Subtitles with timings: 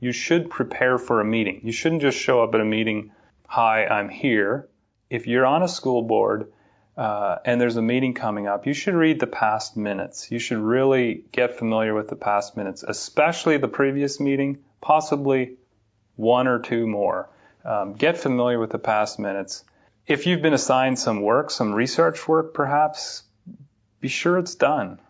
[0.00, 1.60] You should prepare for a meeting.
[1.64, 3.10] You shouldn't just show up at a meeting,
[3.46, 4.68] hi, I'm here.
[5.10, 6.52] If you're on a school board
[6.96, 10.30] uh, and there's a meeting coming up, you should read the past minutes.
[10.30, 15.56] You should really get familiar with the past minutes, especially the previous meeting, possibly
[16.16, 17.28] one or two more.
[17.64, 19.64] Um, get familiar with the past minutes.
[20.06, 23.24] If you've been assigned some work, some research work perhaps,
[24.00, 25.00] be sure it's done.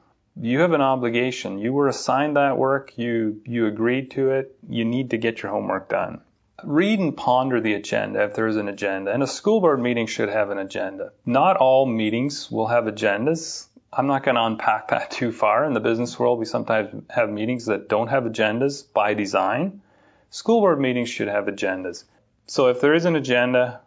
[0.41, 1.59] You have an obligation.
[1.59, 2.96] You were assigned that work.
[2.96, 4.57] You, you agreed to it.
[4.68, 6.20] You need to get your homework done.
[6.62, 9.12] Read and ponder the agenda if there is an agenda.
[9.12, 11.12] And a school board meeting should have an agenda.
[11.27, 13.66] Not all meetings will have agendas.
[13.93, 15.65] I'm not going to unpack that too far.
[15.65, 19.80] In the business world, we sometimes have meetings that don't have agendas by design.
[20.30, 22.05] School board meetings should have agendas.
[22.46, 23.80] So if there is an agenda,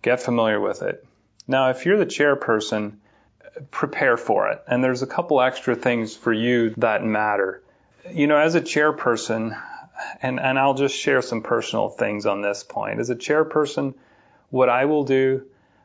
[0.00, 1.04] get familiar with it.
[1.46, 2.96] Now, if you're the chairperson,
[3.70, 4.62] prepare for it.
[4.66, 7.62] And there's a couple extra things for you that matter.
[8.10, 9.60] You know, as a chairperson,
[10.22, 13.00] and, and I'll just share some personal things on this point.
[13.00, 13.94] As a chairperson,
[14.50, 15.44] what I will do,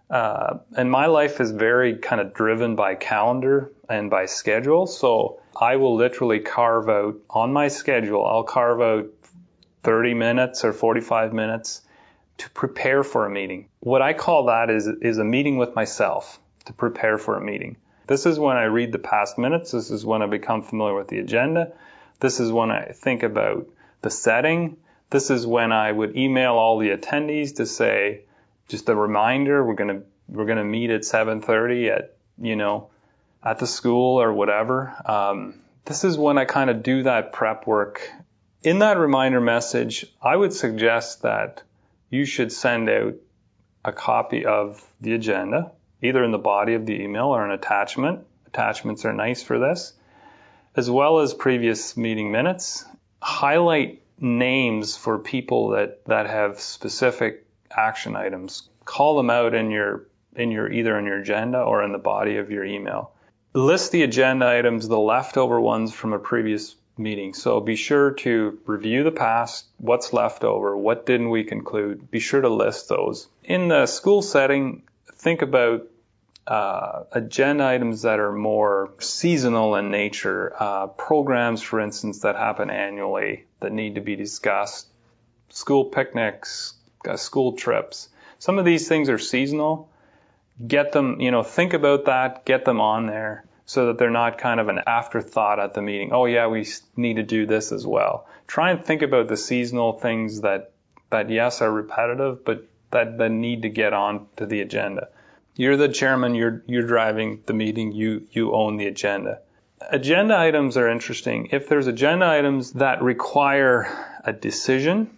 [0.09, 4.87] uh, and my life is very kind of driven by calendar and by schedule.
[4.87, 9.07] So I will literally carve out on my schedule, I'll carve out
[9.83, 11.81] 30 minutes or 45 minutes
[12.37, 13.69] to prepare for a meeting.
[13.79, 17.77] What I call that is, is a meeting with myself to prepare for a meeting.
[18.07, 19.71] This is when I read the past minutes.
[19.71, 21.73] This is when I become familiar with the agenda.
[22.19, 23.67] This is when I think about
[24.01, 24.77] the setting.
[25.09, 28.21] This is when I would email all the attendees to say,
[28.67, 32.89] just a reminder, we're to, we're to meet at 730 at, you know,
[33.43, 34.95] at the school or whatever.
[35.05, 38.09] Um, this is when I kind of do that prep work.
[38.63, 41.63] In that reminder message, I would suggest that
[42.09, 43.15] you should send out
[43.83, 45.71] a copy of the agenda
[46.03, 48.25] either in the body of the email or an attachment.
[48.47, 49.93] Attachments are nice for this,
[50.75, 52.85] as well as previous meeting minutes.
[53.21, 58.69] Highlight names for people that, that have specific action items.
[58.85, 62.37] Call them out in your, in your, either in your agenda or in the body
[62.37, 63.11] of your email.
[63.53, 67.33] List the agenda items, the leftover ones from a previous meeting.
[67.33, 72.11] So be sure to review the past, what's left over, what didn't we conclude.
[72.11, 73.27] Be sure to list those.
[73.43, 74.83] In the school setting,
[75.15, 75.87] think about
[76.45, 82.69] uh, agenda items that are more seasonal in nature, uh, programs, for instance, that happen
[82.69, 84.87] annually that need to be discussed,
[85.49, 86.73] school picnics,
[87.07, 88.09] uh, school trips.
[88.39, 89.89] Some of these things are seasonal.
[90.67, 94.37] Get them, you know, think about that, get them on there so that they're not
[94.37, 96.11] kind of an afterthought at the meeting.
[96.11, 96.67] Oh yeah, we
[96.97, 98.27] need to do this as well.
[98.47, 100.73] Try and think about the seasonal things that,
[101.09, 105.07] that yes are repetitive, but that, that need to get on to the agenda.
[105.55, 109.39] You're the chairman, you're, you're driving the meeting, you, you own the agenda.
[109.89, 111.49] Agenda items are interesting.
[111.51, 113.87] If there's agenda items that require
[114.23, 115.09] a decision,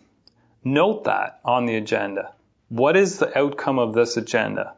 [0.63, 2.33] note that on the agenda.
[2.69, 4.73] What is the outcome of this agenda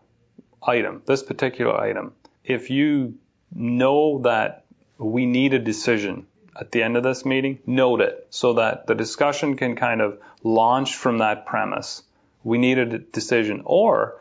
[0.62, 2.14] item, this particular item?
[2.44, 3.16] If you
[3.54, 4.66] know that
[4.98, 6.28] we need a decision
[6.60, 10.20] at the end of this meeting, note it so that the discussion can kind of
[10.44, 12.04] launch from that premise.
[12.44, 13.64] We need a decision.
[13.66, 14.20] Or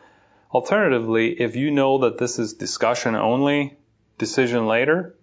[0.53, 3.77] Alternatively, if you know that this is discussion only,
[4.17, 5.13] decision later,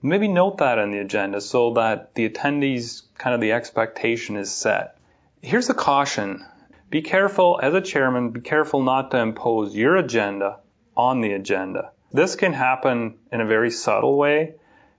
[0.00, 4.50] maybe note that in the agenda so that the attendees kind of the expectation is
[4.50, 4.96] set.
[5.42, 6.42] Here's a caution.
[6.88, 10.60] Be careful as a chairman, be careful not to impose your agenda
[10.96, 11.90] on the agenda.
[12.12, 14.54] This can happen in a very subtle way.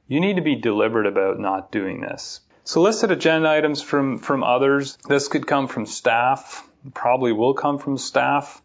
[0.08, 2.42] You need to be deliberate about not doing this.
[2.64, 4.98] Solicit agenda items from, from others.
[5.08, 8.62] This could come from staff, probably will come from staff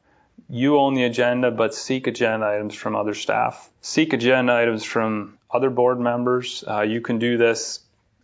[0.53, 3.71] you own the agenda, but seek agenda items from other staff.
[3.81, 6.63] Seek agenda items from other board members.
[6.69, 7.81] Uh, you can do this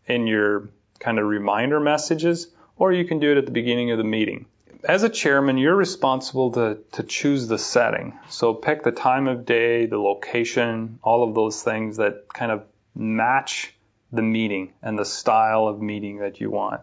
[0.07, 0.69] in your
[1.01, 4.45] kind of reminder messages, or you can do it at the beginning of the meeting.
[4.85, 8.19] As a chairman, you're responsible to, to choose the setting.
[8.29, 12.63] So pick the time of day, the location, all of those things that kind of
[12.95, 13.73] match
[14.13, 16.83] the meeting and the style of meeting that you want.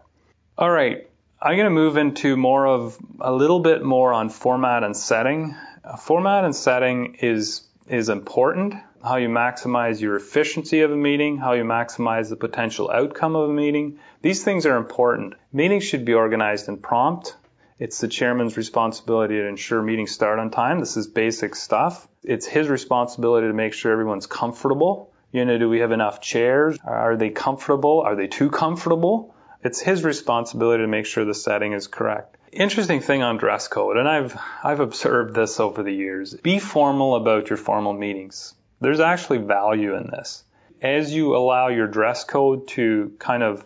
[0.58, 1.08] All right.
[1.40, 5.54] I'm going to move into more of a little bit more on format and setting.
[5.84, 8.74] Uh, format and setting is is important.
[9.04, 13.50] How you maximize your efficiency of a meeting, how you maximize the potential outcome of
[13.50, 13.98] a meeting.
[14.22, 15.34] These things are important.
[15.52, 17.36] Meetings should be organized and prompt.
[17.78, 20.80] It's the chairman's responsibility to ensure meetings start on time.
[20.80, 22.08] This is basic stuff.
[22.24, 25.12] It's his responsibility to make sure everyone's comfortable.
[25.32, 26.78] You know, do we have enough chairs?
[26.82, 28.00] Are they comfortable?
[28.00, 29.34] Are they too comfortable?
[29.66, 32.36] It's his responsibility to make sure the setting is correct.
[32.52, 36.34] Interesting thing on dress code, and I've I've observed this over the years.
[36.34, 38.54] Be formal about your formal meetings.
[38.80, 40.44] There's actually value in this.
[40.80, 43.64] As you allow your dress code to kind of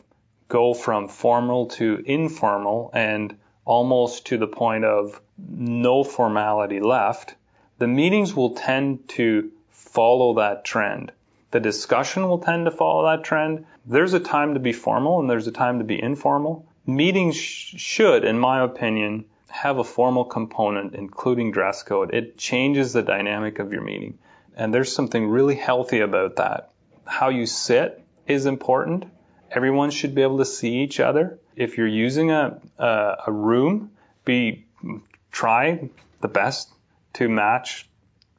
[0.49, 3.37] go from formal to informal and
[3.67, 7.35] almost to the point of no formality left,
[7.77, 11.13] the meetings will tend to follow that trend.
[11.51, 13.67] The discussion will tend to follow that trend.
[13.85, 16.67] There's a time to be formal and there's a time to be informal.
[16.87, 22.15] Meetings sh- should, in my opinion, have a formal component, including dress code.
[22.15, 24.19] It changes the dynamic of your meeting.
[24.57, 26.71] And there's something really healthy about that.
[27.05, 29.05] How you sit is important.
[29.51, 31.41] Everyone should be able to see each other.
[31.57, 33.91] If you're using a, a, a room,
[34.25, 34.67] be
[35.33, 36.71] try the best
[37.15, 37.89] to match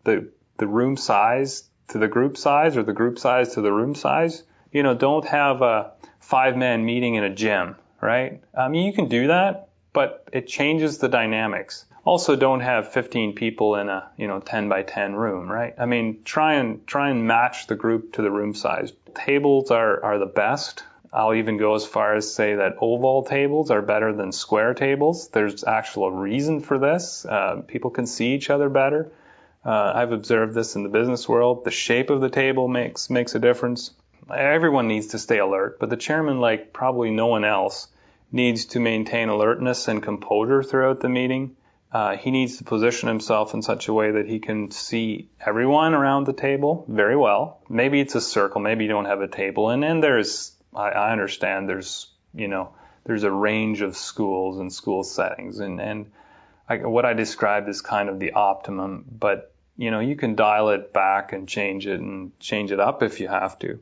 [0.04, 3.96] the the room size to the group size or the group size to the room
[3.96, 4.44] size.
[4.72, 8.42] You know, don't have a five man meeting in a gym, right?
[8.58, 11.86] I mean, you can do that, but it changes the dynamics.
[12.04, 15.76] Also, don't have 15 people in a, you know, 10 by 10 room, right?
[15.78, 18.92] I mean, try and, try and match the group to the room size.
[19.14, 20.84] Tables are, are the best.
[21.14, 25.28] I'll even go as far as say that oval tables are better than square tables.
[25.28, 27.26] There's actual reason for this.
[27.26, 29.12] Uh, people can see each other better.
[29.64, 31.66] Uh, I've observed this in the business world.
[31.66, 33.92] The shape of the table makes makes a difference.
[34.34, 37.88] Everyone needs to stay alert, but the chairman, like probably no one else,
[38.32, 41.56] needs to maintain alertness and composure throughout the meeting.
[41.92, 45.94] Uh, he needs to position himself in such a way that he can see everyone
[45.94, 47.62] around the table very well.
[47.68, 51.12] Maybe it's a circle, maybe you don't have a table, and then there's I, I
[51.12, 52.74] understand there's you know
[53.04, 56.12] there's a range of schools and school settings, and and
[56.70, 59.51] I, what I described is kind of the optimum, but
[59.82, 63.20] you know, you can dial it back and change it and change it up if
[63.20, 63.80] you have to.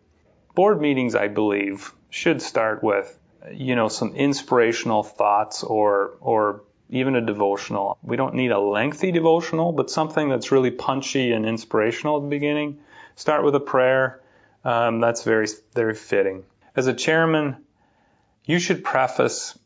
[0.55, 3.19] Board meetings, I believe, should start with,
[3.51, 7.97] you know, some inspirational thoughts or, or even a devotional.
[8.01, 12.29] We don't need a lengthy devotional, but something that's really punchy and inspirational at the
[12.29, 12.79] beginning.
[13.17, 14.21] Start with a prayer.
[14.63, 16.45] Um, that's very, very fitting.
[16.77, 17.57] As a chairman,
[18.45, 19.59] you should preface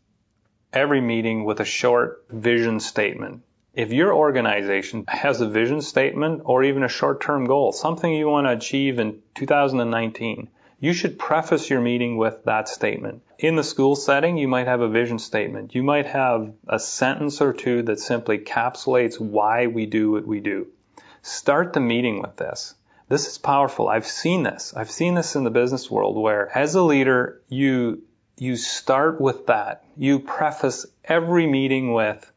[0.74, 3.44] every meeting with a short vision statement.
[3.76, 8.46] If your organization has a vision statement or even a short-term goal, something you want
[8.46, 10.50] to achieve in 2019,
[10.80, 13.24] you should preface your meeting with that statement.
[13.40, 15.74] In the school setting, you might have a vision statement.
[15.74, 20.40] You might have a sentence or two that simply encapsulates why we do what we
[20.40, 20.68] do.
[21.24, 22.76] Start the meeting with this.
[23.10, 23.88] This is powerful.
[23.88, 24.76] I've seen this.
[24.76, 28.04] I've seen this in the business world where as a leader, you,
[28.38, 29.84] you start with that.
[29.98, 32.32] You preface every meeting with,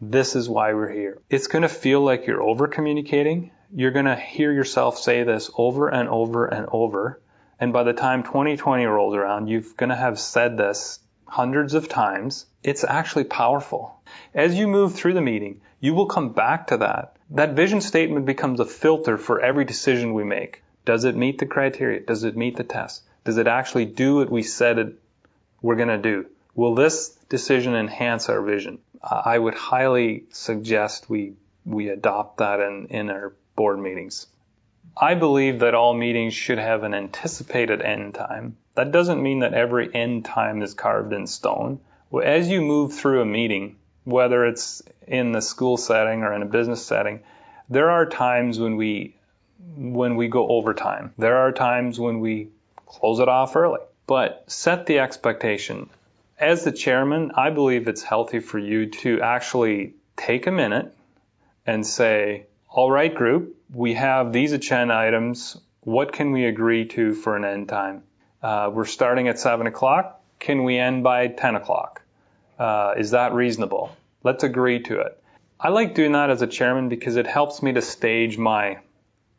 [0.00, 1.20] this is why we're here.
[1.28, 3.50] It's going to feel like you're over communicating.
[3.74, 7.20] You're going to hear yourself say this over and over and over.
[7.58, 11.88] And by the time 2020 rolls around, you're going to have said this hundreds of
[11.88, 12.46] times.
[12.62, 14.00] It's actually powerful.
[14.34, 17.16] As you move through the meeting, you will come back to that.
[17.30, 20.62] That vision statement becomes a filter for every decision we make.
[20.84, 22.00] Does it meet the criteria?
[22.00, 23.02] Does it meet the test?
[23.24, 24.94] Does it actually do what we said it,
[25.60, 26.26] we're going to do?
[26.58, 28.80] Will this decision enhance our vision?
[29.00, 31.34] I would highly suggest we
[31.64, 34.26] we adopt that in, in our board meetings.
[35.00, 38.56] I believe that all meetings should have an anticipated end time.
[38.74, 41.78] That doesn't mean that every end time is carved in stone.
[42.24, 46.54] As you move through a meeting, whether it's in the school setting or in a
[46.58, 47.20] business setting,
[47.68, 49.14] there are times when we
[49.76, 51.14] when we go overtime.
[51.18, 52.48] There are times when we
[52.84, 53.82] close it off early.
[54.08, 55.90] But set the expectation
[56.38, 60.94] as the chairman, I believe it's healthy for you to actually take a minute
[61.66, 65.58] and say, all right, group, we have these agenda items.
[65.80, 68.02] What can we agree to for an end time?
[68.42, 70.22] Uh, we're starting at 7 o'clock.
[70.38, 72.02] Can we end by 10 o'clock?
[72.58, 73.94] Uh, is that reasonable?
[74.22, 75.22] Let's agree to it.
[75.60, 78.78] I like doing that as a chairman because it helps me to stage my,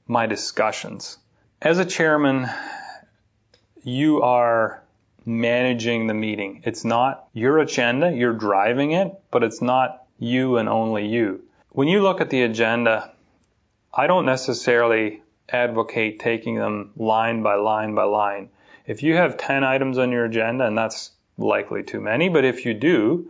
[0.06, 1.18] my discussions.
[1.62, 2.50] As a chairman,
[3.84, 4.84] you are
[5.30, 6.64] managing the meeting.
[6.66, 11.44] It's not your agenda, you're driving it, but it's not you and only you.
[11.70, 13.12] When you look at the agenda,
[13.94, 18.50] I don't necessarily advocate taking them line by line by line.
[18.88, 22.66] If you have 10 items on your agenda, and that's likely too many, but if
[22.66, 23.30] you do,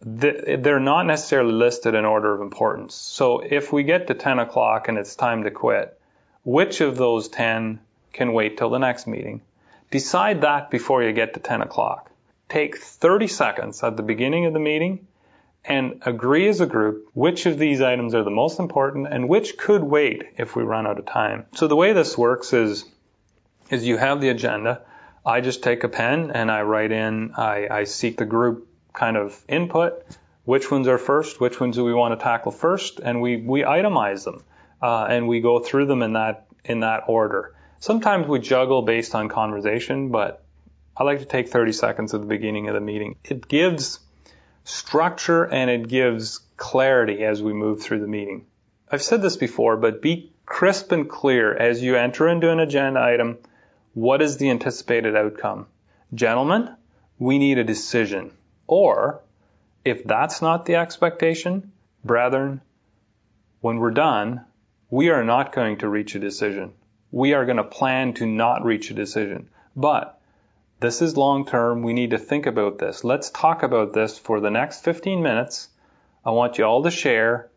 [0.00, 2.94] they're not necessarily listed in order of importance.
[2.94, 6.00] So if we get to 10 o'clock and it's time to quit,
[6.44, 7.78] which of those 10
[8.14, 9.42] can wait till the next meeting?
[9.90, 12.10] Decide that before you get to 10 o'clock.
[12.48, 15.08] Take 30 seconds at the beginning of the meeting
[15.64, 19.58] and agree as a group which of these items are the most important and which
[19.58, 21.46] could wait if we run out of time.
[21.54, 22.84] So the way this works is,
[23.68, 24.82] is you have the agenda.
[25.26, 29.16] I just take a pen and I write in, I, I seek the group kind
[29.16, 30.04] of input.
[30.44, 31.40] Which ones are first?
[31.40, 33.00] Which ones do we want to tackle first?
[33.00, 34.42] And we, we itemize them.
[34.80, 37.54] Uh, and we go through them in that, in that order.
[37.80, 40.44] Sometimes we juggle based on conversation, but
[40.94, 43.16] I like to take 30 seconds at the beginning of the meeting.
[43.24, 44.00] It gives
[44.64, 48.44] structure and it gives clarity as we move through the meeting.
[48.92, 53.00] I've said this before, but be crisp and clear as you enter into an agenda
[53.00, 53.38] item.
[53.94, 55.66] What is the anticipated outcome?
[56.12, 56.76] Gentlemen,
[57.18, 58.32] we need a decision.
[58.66, 59.22] Or,
[59.86, 61.72] if that's not the expectation,
[62.04, 62.60] brethren,
[63.62, 64.44] when we're done,
[64.90, 66.74] we are not going to reach a decision.
[67.12, 69.48] We are going to plan to not reach a decision.
[69.76, 70.20] But
[70.80, 71.82] this is long term.
[71.82, 73.04] We need to think about this.
[73.04, 75.68] Let's talk about this for the next 15 minutes.
[76.24, 77.48] I want you all to share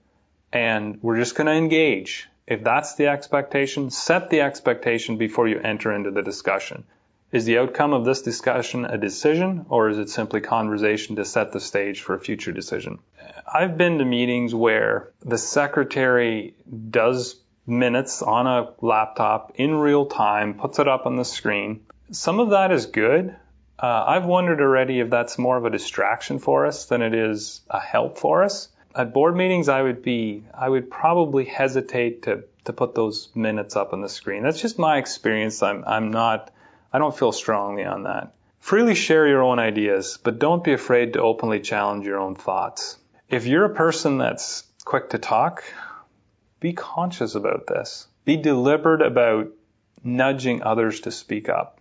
[0.52, 2.30] and we're just going to engage.
[2.46, 6.84] If that's the expectation, set the expectation before you enter into the discussion.
[7.32, 11.52] Is the outcome of this discussion a decision or is it simply conversation to set
[11.52, 13.00] the stage for a future decision?
[13.52, 16.54] I've been to meetings where the secretary
[16.90, 22.40] does minutes on a laptop in real time, puts it up on the screen, some
[22.40, 23.36] of that is good.
[23.80, 27.62] Uh, I've wondered already if that's more of a distraction for us than it is
[27.70, 28.70] a help for us.
[28.96, 33.76] At board meetings, I would be, I would probably hesitate to, to put those minutes
[33.76, 34.44] up on the screen.
[34.44, 35.64] That's just my experience.
[35.64, 36.52] I'm, I'm not,
[36.92, 38.34] I don't feel strongly on that.
[38.60, 42.98] Freely share your own ideas, but don't be afraid to openly challenge your own thoughts.
[43.30, 45.64] If you're a person that's quick to talk,
[46.64, 48.08] be conscious about this.
[48.26, 49.50] Be deliberate about
[50.04, 51.80] nudging others to speak up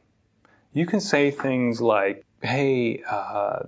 [0.72, 3.60] you can say things like, hey, uh,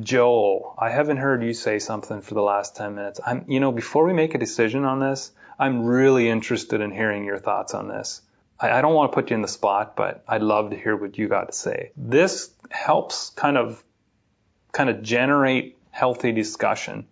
[0.00, 3.20] Joel, I haven't heard you say something for the last 10 minutes.
[3.24, 7.24] I'm, you know, before we make a decision on this, I'm really interested in hearing
[7.24, 8.22] your thoughts on this.
[8.60, 10.96] I, I don't want to put you in the spot, but I'd love to hear
[10.96, 11.92] what you got to say.
[11.96, 13.82] This helps kind of,
[14.72, 17.06] kind of generate healthy discussion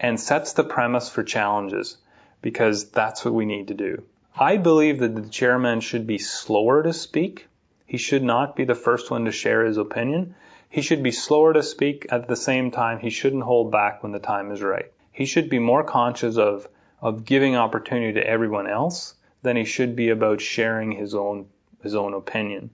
[0.00, 1.96] and sets the premise for challenges
[2.42, 4.02] because that's what we need to do.
[4.36, 7.48] I believe that the chairman should be slower to speak
[7.92, 10.34] he should not be the first one to share his opinion.
[10.70, 13.00] He should be slower to speak at the same time.
[13.00, 14.90] He shouldn't hold back when the time is right.
[15.10, 16.66] He should be more conscious of,
[17.02, 21.50] of giving opportunity to everyone else than he should be about sharing his own,
[21.82, 22.70] his own opinion.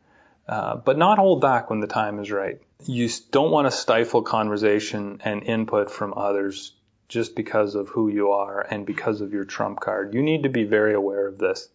[0.48, 2.60] Uh, but not hold back when the time is right.
[2.86, 6.74] You don't want to stifle conversation and input from others
[7.08, 10.14] just because of who you are and because of your trump card.
[10.14, 11.68] You need to be very aware of this.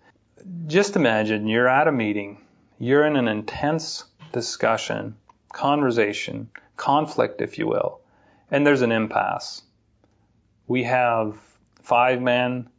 [0.68, 2.44] Just imagine you're at a meeting
[2.84, 5.16] you're in an intense discussion,
[5.54, 8.02] conversation, conflict, if you will,
[8.52, 9.62] and there's an impasse.
[10.68, 11.38] We have
[11.82, 12.70] five men,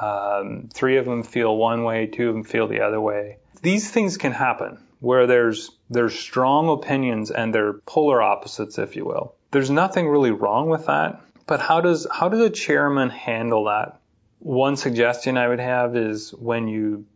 [0.00, 3.38] um, three of them feel one way, two of them feel the other way.
[3.62, 9.04] These things can happen where there's there's strong opinions and they're polar opposites, if you
[9.04, 9.34] will.
[9.52, 14.00] There's nothing really wrong with that, but how does how does a chairman handle that?
[14.38, 17.06] One suggestion I would have is when you,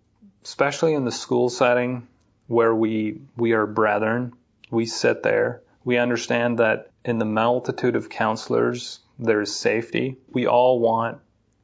[0.45, 2.07] especially in the school setting,
[2.47, 4.33] where we, we are brethren.
[4.71, 5.63] We sit there.
[5.85, 10.17] We understand that in the multitude of counselors, there is safety.
[10.33, 11.19] We all want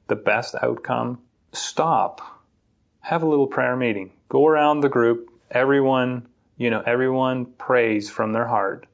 [0.09, 1.21] the best outcome.
[1.53, 2.21] Stop.
[3.01, 4.13] Have a little prayer meeting.
[4.29, 5.31] Go around the group.
[5.51, 8.87] Everyone, you know, everyone prays from their heart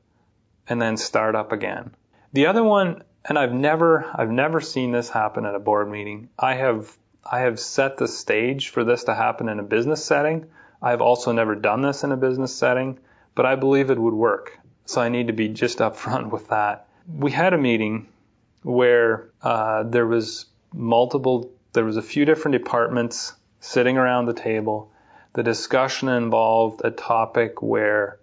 [0.69, 1.95] and then start up again.
[2.33, 6.29] The other one, and I've never, I've never seen this happen at a board meeting.
[6.39, 10.47] I have, I have set the stage for this to happen in a business setting.
[10.81, 12.99] I've also never done this in a business setting,
[13.35, 14.59] but I believe it would work.
[14.87, 16.89] So I need to be just upfront with that.
[17.09, 18.09] We had a meeting
[18.63, 24.91] where uh, there was multiple, there was a few different departments sitting around the table.
[25.35, 28.19] The discussion involved a topic where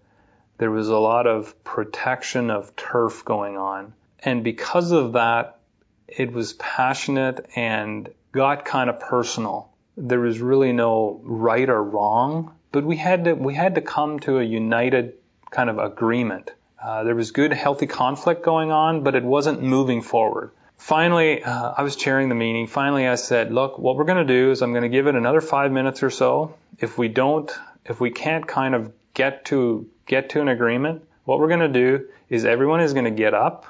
[0.57, 3.93] there was a lot of protection of turf going on.
[4.23, 5.59] And because of that,
[6.07, 12.55] it was passionate and got kind of personal there was really no right or wrong,
[12.71, 15.13] but we had to we had to come to a united
[15.51, 16.51] kind of agreement.
[16.81, 20.51] Uh, there was good, healthy conflict going on, but it wasn't moving forward.
[20.77, 22.67] Finally, uh, I was chairing the meeting.
[22.67, 25.15] Finally, I said, "Look, what we're going to do is I'm going to give it
[25.15, 26.55] another five minutes or so.
[26.79, 27.51] If we don't,
[27.85, 31.67] if we can't kind of get to get to an agreement, what we're going to
[31.67, 33.65] do is everyone is going to get up,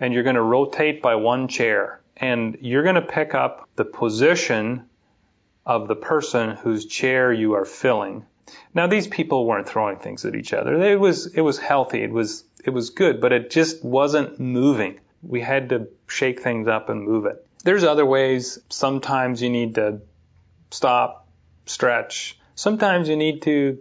[0.00, 3.84] and you're going to rotate by one chair, and you're going to pick up the
[3.84, 4.84] position
[5.66, 8.24] of the person whose chair you are filling.
[8.74, 10.80] Now these people weren't throwing things at each other.
[10.82, 12.02] It was it was healthy.
[12.02, 15.00] It was it was good, but it just wasn't moving.
[15.22, 17.44] We had to shake things up and move it.
[17.64, 18.58] There's other ways.
[18.70, 20.00] Sometimes you need to
[20.70, 21.28] stop,
[21.66, 22.38] stretch.
[22.54, 23.78] Sometimes you need to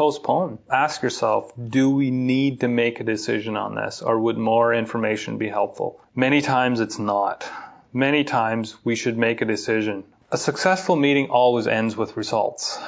[0.00, 0.58] postpone.
[0.70, 5.36] Ask yourself, do we need to make a decision on this or would more information
[5.36, 6.00] be helpful?
[6.14, 7.46] Many times it's not.
[7.92, 12.78] Many times we should make a decision a successful meeting always ends with results.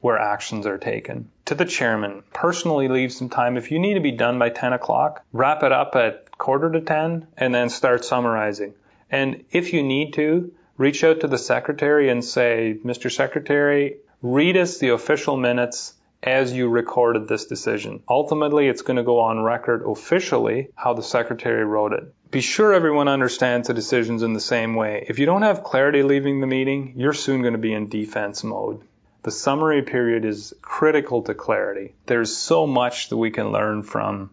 [0.00, 1.28] where actions are taken.
[1.46, 3.56] To the chairman, personally leave some time.
[3.56, 6.80] If you need to be done by 10 o'clock, wrap it up at quarter to
[6.80, 8.72] 10 and then start summarizing.
[9.10, 13.10] And if you need to, reach out to the secretary and say, Mr.
[13.12, 18.02] Secretary, read us the official minutes as you recorded this decision.
[18.08, 22.14] Ultimately, it's going to go on record officially how the secretary wrote it.
[22.30, 25.04] Be sure everyone understands the decisions in the same way.
[25.08, 28.44] If you don't have clarity leaving the meeting, you're soon going to be in defense
[28.44, 28.82] mode.
[29.22, 31.94] The summary period is critical to clarity.
[32.06, 34.30] There's so much that we can learn from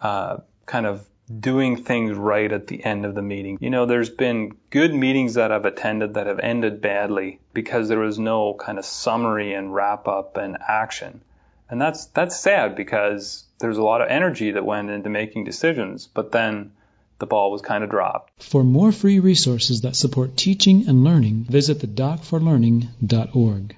[0.00, 3.58] uh, kind of doing things right at the end of the meeting.
[3.60, 7.98] You know, there's been good meetings that I've attended that have ended badly because there
[7.98, 11.20] was no kind of summary and wrap up and action.
[11.70, 16.06] And that's that's sad because there's a lot of energy that went into making decisions,
[16.06, 16.72] but then
[17.18, 18.42] the ball was kind of dropped.
[18.42, 23.76] For more free resources that support teaching and learning, visit the docforlearning.org.